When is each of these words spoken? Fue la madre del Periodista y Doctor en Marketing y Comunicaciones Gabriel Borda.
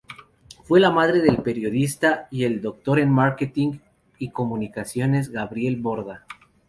Fue 0.63 0.79
la 0.79 0.89
madre 0.89 1.21
del 1.21 1.43
Periodista 1.43 2.27
y 2.31 2.43
Doctor 2.55 2.97
en 2.99 3.11
Marketing 3.11 3.77
y 4.17 4.31
Comunicaciones 4.31 5.29
Gabriel 5.29 5.75
Borda. 5.79 6.25